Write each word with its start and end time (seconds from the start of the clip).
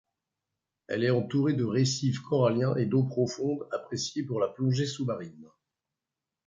Elle 0.87 1.03
est 1.03 1.11
entourée 1.11 1.53
de 1.53 1.63
récif 1.63 2.21
corallien 2.21 2.75
et 2.75 2.87
d'eaux 2.87 3.03
profondes 3.03 3.67
appréciés 3.71 4.23
pour 4.23 4.39
la 4.39 4.47
plongée 4.47 4.87
sous-marine. 4.87 5.47